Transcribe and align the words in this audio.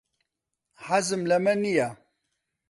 حەزم 0.85 1.21
لەمە 1.29 1.53
نییە. 1.63 1.89